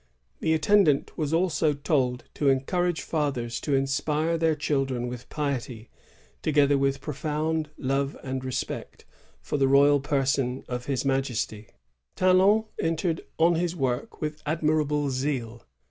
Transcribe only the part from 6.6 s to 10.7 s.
with" profound love and respect for the royal person